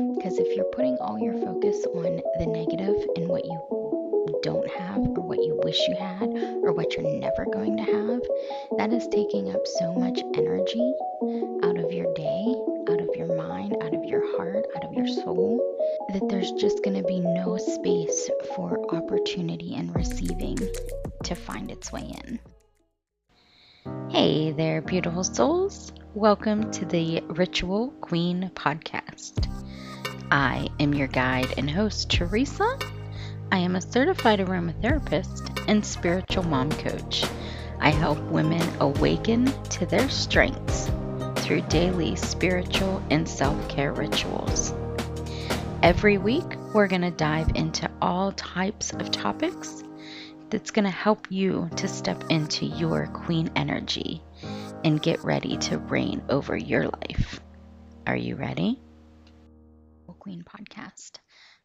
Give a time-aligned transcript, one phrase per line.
[0.00, 4.96] Because if you're putting all your focus on the negative and what you don't have,
[4.96, 6.22] or what you wish you had,
[6.62, 8.22] or what you're never going to have,
[8.78, 10.94] that is taking up so much energy
[11.64, 12.54] out of your day,
[12.88, 15.60] out of your mind, out of your heart, out of your soul,
[16.14, 20.56] that there's just going to be no space for opportunity and receiving
[21.24, 22.40] to find its way in.
[24.08, 25.92] Hey there, beautiful souls.
[26.14, 29.59] Welcome to the Ritual Queen podcast.
[30.32, 32.78] I am your guide and host, Theresa.
[33.50, 37.24] I am a certified aromatherapist and spiritual mom coach.
[37.80, 40.88] I help women awaken to their strengths
[41.36, 44.72] through daily spiritual and self care rituals.
[45.82, 49.82] Every week, we're going to dive into all types of topics
[50.48, 54.22] that's going to help you to step into your queen energy
[54.84, 57.40] and get ready to reign over your life.
[58.06, 58.80] Are you ready?
[60.30, 61.18] Queen podcast.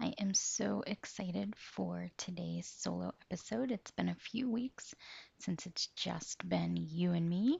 [0.00, 3.72] I am so excited for today's solo episode.
[3.72, 4.94] It's been a few weeks
[5.40, 7.58] since it's just been you and me.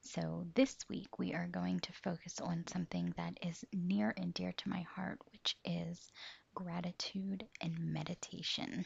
[0.00, 4.50] So, this week we are going to focus on something that is near and dear
[4.50, 6.10] to my heart, which is
[6.56, 8.84] gratitude and meditation.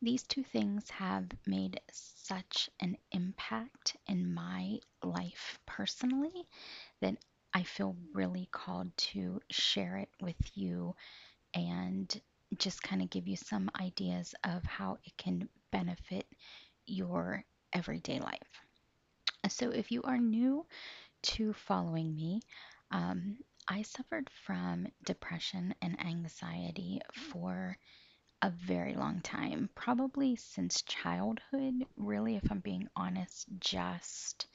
[0.00, 6.46] These two things have made such an impact in my life personally
[7.02, 7.18] that
[7.54, 10.94] I feel really called to share it with you
[11.54, 12.20] and
[12.58, 16.26] just kind of give you some ideas of how it can benefit
[16.86, 18.62] your everyday life.
[19.48, 20.66] So, if you are new
[21.22, 22.42] to following me,
[22.90, 27.78] um, I suffered from depression and anxiety for
[28.42, 34.46] a very long time, probably since childhood, really, if I'm being honest, just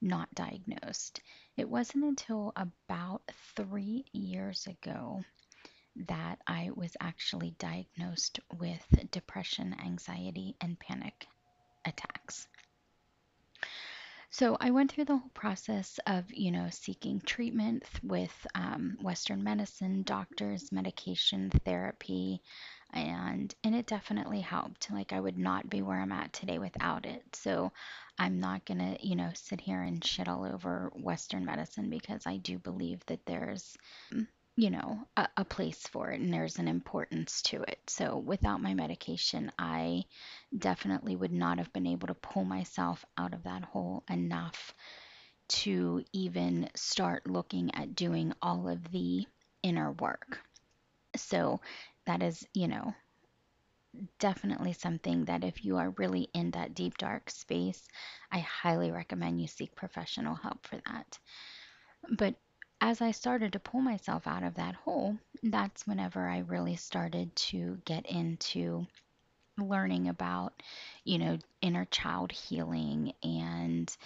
[0.00, 1.20] not diagnosed.
[1.56, 3.22] It wasn't until about
[3.56, 5.24] three years ago
[6.06, 11.26] that I was actually diagnosed with depression, anxiety, and panic
[11.84, 12.46] attacks.
[14.30, 19.42] So I went through the whole process of, you know, seeking treatment with um, Western
[19.42, 22.42] medicine, doctors, medication, therapy,
[22.92, 24.90] and and it definitely helped.
[24.90, 27.22] Like I would not be where I'm at today without it.
[27.34, 27.72] So
[28.18, 32.38] I'm not gonna, you know, sit here and shit all over Western medicine because I
[32.38, 33.76] do believe that there's
[34.58, 37.78] you know, a, a, place for it and there's an importance to it.
[37.86, 40.02] So without my medication, I
[40.58, 44.74] definitely would not have been able to pull myself out of that hole enough
[45.48, 49.24] to even start looking at doing all of the
[49.62, 50.40] inner work.
[51.14, 51.60] So
[52.08, 52.94] that is, you know,
[54.18, 57.86] definitely something that if you are really in that deep dark space,
[58.32, 61.18] I highly recommend you seek professional help for that.
[62.18, 62.34] But
[62.80, 67.34] as I started to pull myself out of that hole, that's whenever I really started
[67.36, 68.86] to get into
[69.58, 70.62] learning about,
[71.04, 73.96] you know, inner child healing and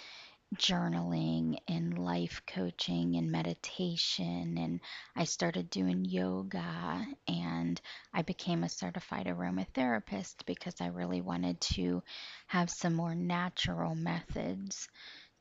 [0.55, 4.57] journaling and life coaching and meditation.
[4.57, 4.79] And
[5.15, 7.79] I started doing yoga and
[8.13, 12.03] I became a certified aromatherapist because I really wanted to
[12.47, 14.87] have some more natural methods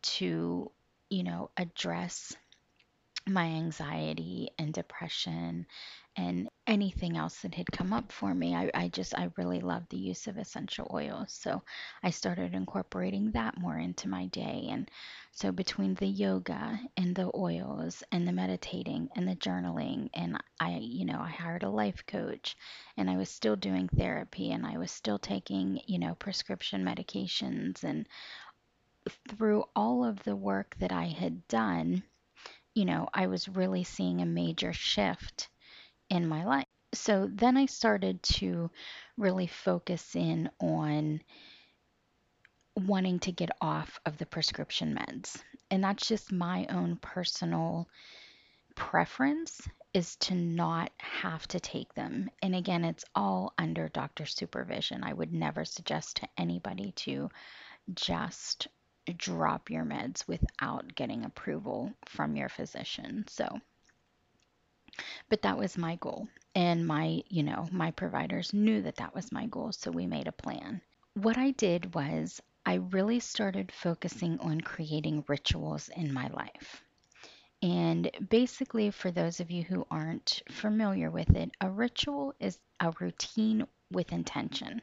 [0.03, 0.71] to,
[1.11, 2.35] you know, address
[3.27, 5.67] my anxiety and depression
[6.17, 8.55] and anything else that had come up for me.
[8.55, 11.33] I, I just, I really love the use of essential oils.
[11.33, 11.63] So
[12.03, 14.69] I started incorporating that more into my day.
[14.71, 14.91] And
[15.33, 20.79] so between the yoga and the oils and the meditating and the journaling, and I,
[20.83, 22.57] you know, I hired a life coach
[22.97, 27.85] and I was still doing therapy and I was still taking, you know, prescription medications.
[27.85, 28.07] And
[29.29, 32.03] through all of the work that I had done,
[32.75, 35.49] you know, I was really seeing a major shift
[36.13, 36.67] in my life.
[36.93, 38.71] So then I started to
[39.17, 41.23] really focus in on
[42.77, 45.43] wanting to get off of the prescription meds.
[45.71, 47.89] And that's just my own personal
[48.75, 52.31] preference is to not have to take them.
[52.43, 55.05] And again, it's all under doctor supervision.
[55.05, 57.31] I would never suggest to anybody to
[57.95, 58.69] just
[59.17, 63.25] drop your meds without getting approval from your physician.
[63.29, 63.61] So,
[65.29, 66.29] but that was my goal.
[66.55, 69.73] And my, you know, my providers knew that that was my goal.
[69.73, 70.81] So we made a plan.
[71.15, 76.83] What I did was I really started focusing on creating rituals in my life.
[77.63, 82.93] And basically, for those of you who aren't familiar with it, a ritual is a
[83.01, 84.83] routine with intention.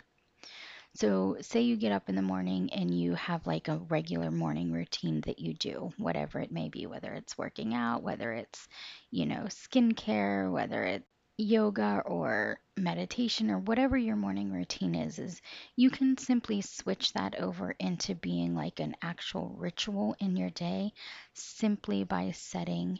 [0.99, 4.73] So, say you get up in the morning and you have like a regular morning
[4.73, 8.67] routine that you do, whatever it may be, whether it's working out, whether it's,
[9.09, 11.05] you know, skincare, whether it's
[11.37, 15.41] yoga or meditation or whatever your morning routine is, is
[15.77, 20.91] you can simply switch that over into being like an actual ritual in your day
[21.33, 22.99] simply by setting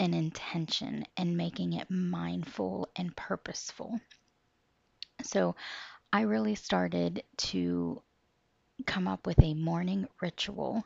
[0.00, 4.00] an intention and making it mindful and purposeful.
[5.22, 5.54] So,
[6.14, 8.00] I really started to
[8.86, 10.84] come up with a morning ritual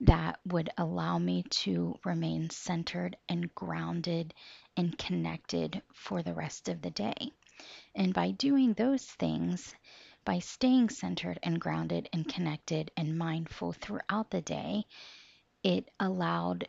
[0.00, 4.34] that would allow me to remain centered and grounded
[4.76, 7.14] and connected for the rest of the day.
[7.94, 9.76] And by doing those things,
[10.24, 14.86] by staying centered and grounded and connected and mindful throughout the day,
[15.62, 16.66] it allowed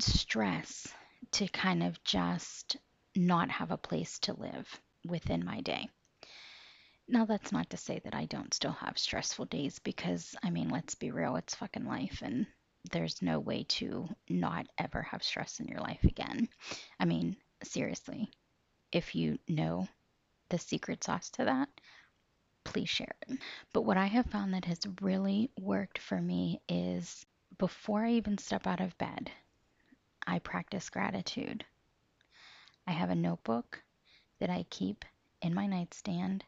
[0.00, 0.92] stress
[1.30, 2.76] to kind of just
[3.14, 5.88] not have a place to live within my day.
[7.12, 10.68] Now, that's not to say that I don't still have stressful days because, I mean,
[10.68, 12.46] let's be real, it's fucking life and
[12.92, 16.48] there's no way to not ever have stress in your life again.
[17.00, 18.30] I mean, seriously,
[18.92, 19.88] if you know
[20.50, 21.68] the secret sauce to that,
[22.62, 23.40] please share it.
[23.72, 27.26] But what I have found that has really worked for me is
[27.58, 29.32] before I even step out of bed,
[30.28, 31.64] I practice gratitude.
[32.86, 33.82] I have a notebook
[34.38, 35.04] that I keep
[35.42, 36.44] in my nightstand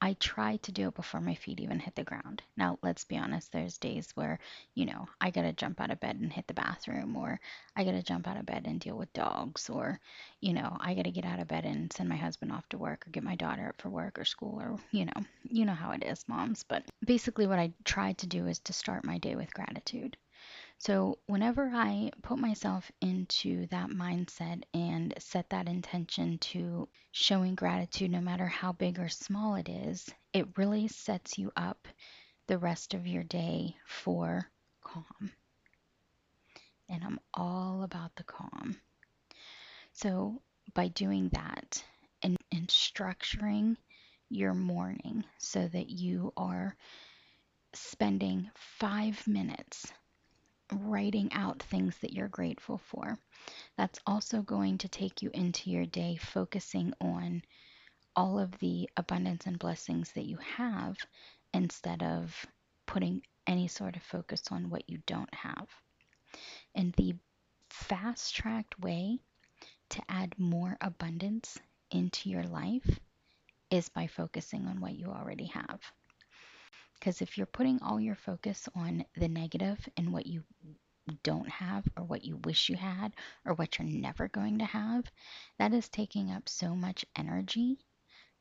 [0.00, 2.42] I try to do it before my feet even hit the ground.
[2.56, 4.38] Now, let's be honest, there's days where,
[4.74, 7.40] you know, I gotta jump out of bed and hit the bathroom, or
[7.74, 9.98] I gotta jump out of bed and deal with dogs, or,
[10.40, 13.06] you know, I gotta get out of bed and send my husband off to work,
[13.06, 15.92] or get my daughter up for work or school, or, you know, you know how
[15.92, 16.62] it is, moms.
[16.62, 20.16] But basically, what I try to do is to start my day with gratitude.
[20.78, 28.10] So, whenever I put myself into that mindset and set that intention to showing gratitude,
[28.10, 31.88] no matter how big or small it is, it really sets you up
[32.46, 34.50] the rest of your day for
[34.82, 35.32] calm.
[36.90, 38.76] And I'm all about the calm.
[39.94, 40.42] So,
[40.74, 41.82] by doing that
[42.22, 43.78] and, and structuring
[44.28, 46.76] your morning so that you are
[47.72, 49.90] spending five minutes
[50.72, 53.18] writing out things that you're grateful for.
[53.76, 57.42] That's also going to take you into your day focusing on
[58.14, 60.96] all of the abundance and blessings that you have
[61.52, 62.46] instead of
[62.86, 65.68] putting any sort of focus on what you don't have.
[66.74, 67.14] And the
[67.70, 69.18] fast tracked way
[69.90, 71.58] to add more abundance
[71.90, 72.98] into your life
[73.70, 75.80] is by focusing on what you already have.
[76.98, 80.42] Because if you're putting all your focus on the negative and what you
[81.22, 83.12] don't have, or what you wish you had,
[83.44, 85.04] or what you're never going to have,
[85.58, 87.78] that is taking up so much energy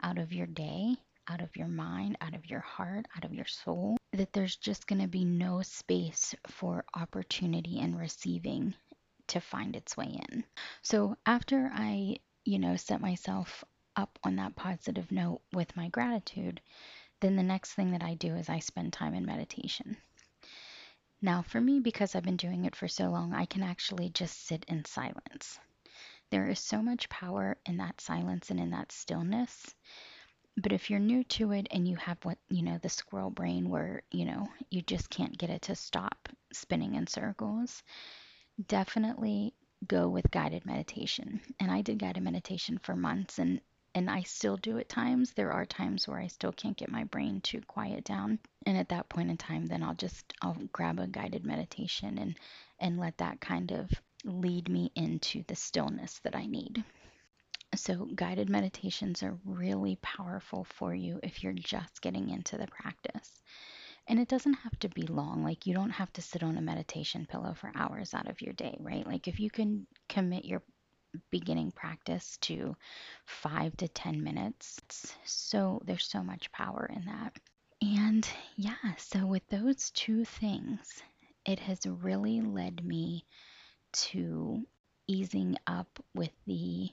[0.01, 0.95] out of your day,
[1.27, 4.87] out of your mind, out of your heart, out of your soul, that there's just
[4.87, 8.73] going to be no space for opportunity and receiving
[9.27, 10.43] to find its way in.
[10.81, 13.63] So after I, you know, set myself
[13.95, 16.61] up on that positive note with my gratitude,
[17.21, 19.97] then the next thing that I do is I spend time in meditation.
[21.21, 24.45] Now, for me, because I've been doing it for so long, I can actually just
[24.45, 25.59] sit in silence.
[26.29, 29.73] There is so much power in that silence and in that stillness.
[30.57, 33.69] But if you're new to it and you have what, you know, the squirrel brain
[33.69, 37.83] where, you know, you just can't get it to stop spinning in circles,
[38.67, 39.53] definitely
[39.87, 41.41] go with guided meditation.
[41.59, 43.61] And I did guided meditation for months and
[43.95, 45.31] and I still do at times.
[45.31, 48.39] There are times where I still can't get my brain to quiet down.
[48.65, 52.37] And at that point in time, then I'll just I'll grab a guided meditation and
[52.77, 53.89] and let that kind of
[54.25, 56.83] lead me into the stillness that I need.
[57.73, 63.41] So, guided meditations are really powerful for you if you're just getting into the practice.
[64.07, 65.43] And it doesn't have to be long.
[65.43, 68.53] Like, you don't have to sit on a meditation pillow for hours out of your
[68.53, 69.05] day, right?
[69.05, 70.61] Like, if you can commit your
[71.31, 72.75] beginning practice to
[73.25, 74.79] five to 10 minutes.
[75.25, 77.33] So there's so much power in that.
[77.81, 81.01] And yeah, so with those two things,
[81.45, 83.25] it has really led me
[83.93, 84.65] to
[85.07, 86.89] easing up with the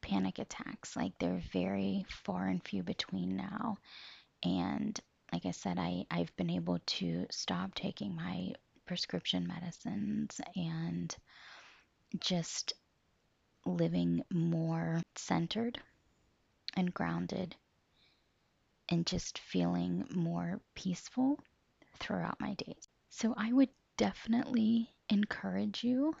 [0.00, 0.96] panic attacks.
[0.96, 3.78] Like they're very far and few between now.
[4.42, 4.98] And
[5.32, 8.52] like I said, I, I've been able to stop taking my
[8.86, 11.14] prescription medicines and
[12.20, 12.74] just
[13.64, 15.78] living more centered
[16.74, 17.56] and grounded
[18.88, 21.38] and just feeling more peaceful
[21.98, 22.88] throughout my days.
[23.10, 26.14] So I would definitely encourage you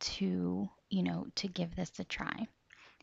[0.00, 2.46] to, you know, to give this a try.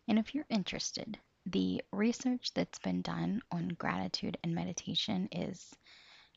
[0.07, 5.73] And if you're interested, the research that's been done on gratitude and meditation is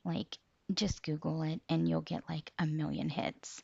[0.04, 0.38] like
[0.75, 3.62] just Google it and you'll get like a million hits.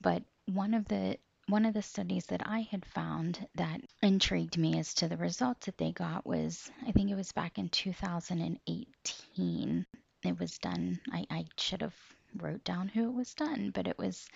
[0.00, 1.18] But one of the
[1.48, 5.64] one of the studies that I had found that intrigued me as to the results
[5.64, 9.86] that they got was I think it was back in 2018.
[10.24, 11.00] It was done.
[11.10, 11.96] I, I should have
[12.36, 14.28] wrote down who it was done, but it was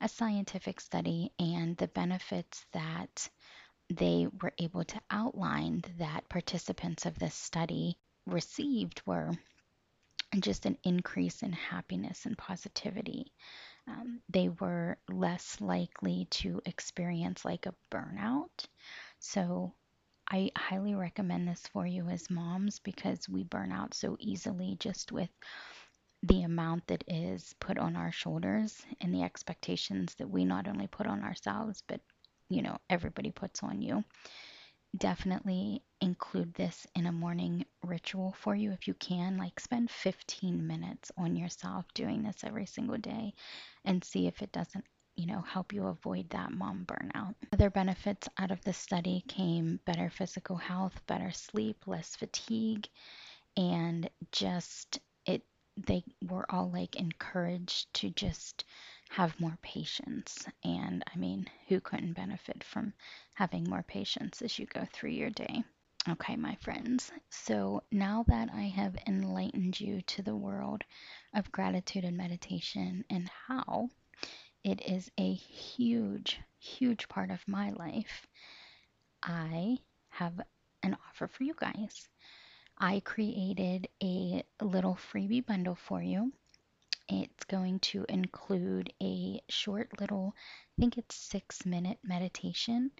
[0.00, 3.28] a scientific study and the benefits that
[3.90, 9.32] they were able to outline that participants of this study received were
[10.38, 13.32] just an increase in happiness and positivity.
[13.88, 18.66] Um, they were less likely to experience like a burnout.
[19.18, 19.74] So,
[20.30, 25.12] I highly recommend this for you as moms because we burn out so easily just
[25.12, 25.30] with
[26.22, 30.86] the amount that is put on our shoulders and the expectations that we not only
[30.86, 32.00] put on ourselves, but
[32.48, 34.04] you know, everybody puts on you.
[34.96, 39.38] Definitely include this in a morning ritual for you if you can.
[39.38, 43.34] Like, spend 15 minutes on yourself doing this every single day
[43.84, 44.84] and see if it doesn't,
[45.16, 47.36] you know, help you avoid that mom burnout.
[47.52, 52.88] Other benefits out of the study came better physical health, better sleep, less fatigue,
[53.56, 55.42] and just it
[55.76, 58.64] they were all like encouraged to just
[59.10, 60.46] have more patience.
[60.64, 62.92] And I mean, who couldn't benefit from
[63.34, 65.64] having more patience as you go through your day?
[66.08, 67.12] Okay, my friends.
[67.30, 70.82] So now that I have enlightened you to the world
[71.32, 73.88] of gratitude and meditation and how
[74.64, 78.26] it is a huge, huge part of my life,
[79.22, 79.78] I
[80.08, 80.40] have
[80.82, 82.08] an offer for you guys.
[82.78, 86.32] I created a little freebie bundle for you
[87.08, 92.90] it's going to include a short little, I think it's six minute meditation,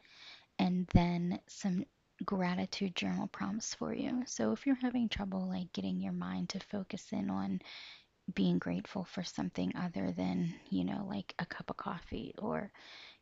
[0.59, 1.85] and then some
[2.25, 4.23] gratitude journal prompts for you.
[4.27, 7.61] So if you're having trouble like getting your mind to focus in on
[8.35, 12.71] being grateful for something other than, you know, like a cup of coffee or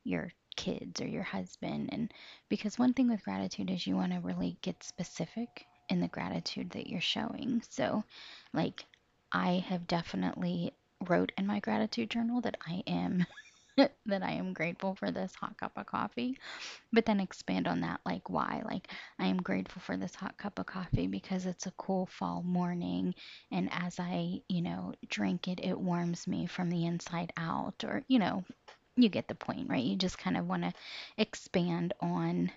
[0.04, 2.12] your kids or your husband and
[2.48, 6.70] because one thing with gratitude is you want to really get specific in the gratitude
[6.70, 7.62] that you're showing.
[7.70, 8.04] So
[8.52, 8.84] like
[9.32, 10.72] I have definitely
[11.08, 13.26] wrote in my gratitude journal that I am
[14.06, 16.38] that I am grateful for this hot cup of coffee,
[16.92, 18.62] but then expand on that like why?
[18.64, 22.42] Like I am grateful for this hot cup of coffee because it's a cool fall
[22.42, 23.14] morning
[23.50, 28.04] and as I, you know, drink it it warms me from the inside out or,
[28.08, 28.44] you know,
[28.96, 29.82] you get the point, right?
[29.84, 30.72] You just kind of want to
[31.16, 32.50] expand on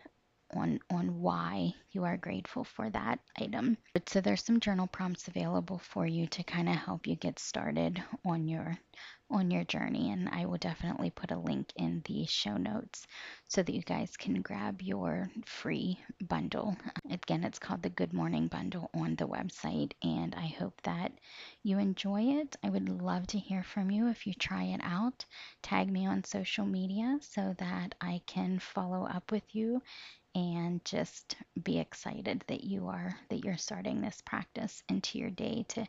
[0.56, 3.78] on on why you are grateful for that item.
[4.08, 8.02] So there's some journal prompts available for you to kind of help you get started
[8.26, 8.78] on your
[9.34, 13.08] on your journey and I will definitely put a link in the show notes
[13.48, 16.78] so that you guys can grab your free bundle.
[17.10, 21.14] Again, it's called the Good Morning Bundle on the website and I hope that
[21.64, 22.56] you enjoy it.
[22.64, 25.26] I would love to hear from you if you try it out.
[25.64, 29.82] Tag me on social media so that I can follow up with you
[30.36, 35.66] and just be excited that you are that you're starting this practice into your day
[35.70, 35.86] to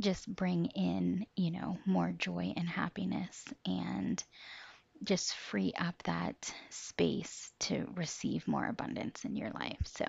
[0.00, 4.22] just bring in, you know, more joy and happiness and
[5.02, 9.80] just free up that space to receive more abundance in your life.
[9.84, 10.04] So,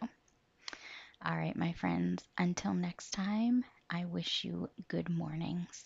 [1.23, 5.83] all right, my friends, until next time, I wish you good mornings.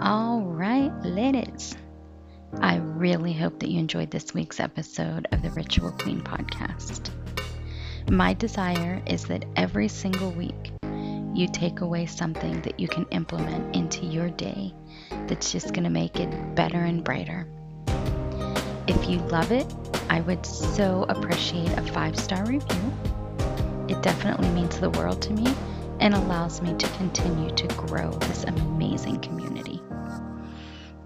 [0.00, 1.76] All right, ladies.
[2.60, 7.10] I really hope that you enjoyed this week's episode of the Ritual Queen podcast.
[8.10, 10.72] My desire is that every single week
[11.34, 14.74] you take away something that you can implement into your day
[15.26, 17.48] that's just going to make it better and brighter.
[18.86, 19.72] If you love it,
[20.10, 22.92] I would so appreciate a five star review.
[23.88, 25.54] It definitely means the world to me
[26.00, 29.81] and allows me to continue to grow this amazing community.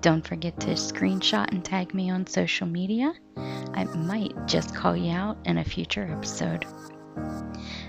[0.07, 3.13] Don't forget to screenshot and tag me on social media.
[3.75, 6.65] I might just call you out in a future episode.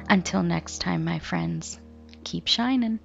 [0.10, 1.80] Until next time, my friends,
[2.24, 3.00] keep shining.